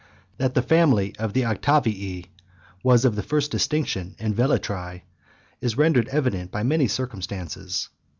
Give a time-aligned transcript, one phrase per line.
[0.39, 2.25] That the family of the Octavii
[2.81, 5.03] was of the first distinction in Velitrae,
[5.61, 7.87] is rendered evident by many circumstances.